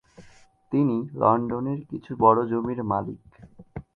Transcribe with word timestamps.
তিনি 0.71 0.97
লন্ডনের 1.13 1.79
কিছু 1.89 2.11
বড় 2.19 2.39
জমির 2.47 2.79
মালিক। 2.83 3.21